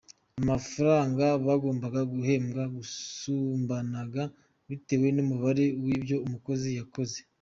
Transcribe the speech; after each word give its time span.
Amafaranga 0.41 1.25
bagombaga 1.45 2.01
guhembwa 2.13 2.61
yasumbanaga 2.75 4.23
bitewe 4.69 5.07
n’umubare 5.15 5.65
w’ibyo 5.83 6.15
umukozi 6.25 6.69
yakoze. 6.79 7.17